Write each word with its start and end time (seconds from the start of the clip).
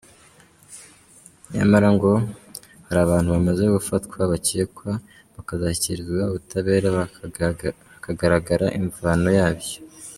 Nyamara 1.53 1.87
ngo 1.95 2.11
hari 2.85 2.99
abantu 3.03 3.29
bamaze 3.35 3.63
gufatwa 3.75 4.17
bakekwa, 4.31 4.91
bakazanashyikirizwa 5.35 6.23
ubutabera 6.29 6.87
hakagaragara 6.93 8.67
imvano 8.79 9.29
yabyo. 9.39 9.77